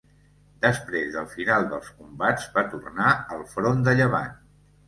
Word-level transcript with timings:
Després 0.63 1.11
del 1.17 1.27
final 1.33 1.67
dels 1.73 1.91
combats 1.99 2.49
va 2.57 2.65
tornar 2.75 3.15
al 3.37 3.47
front 3.55 3.89
de 3.91 3.99
Llevant. 4.01 4.35